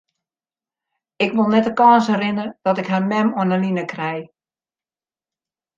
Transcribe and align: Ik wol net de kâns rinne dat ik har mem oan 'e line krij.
Ik 1.25 1.31
wol 1.35 1.49
net 1.51 1.65
de 1.67 1.73
kâns 1.79 2.07
rinne 2.21 2.45
dat 2.65 2.77
ik 2.81 2.87
har 2.93 3.03
mem 3.11 3.27
oan 3.39 3.51
'e 3.53 3.57
line 3.63 3.83
krij. 3.93 4.21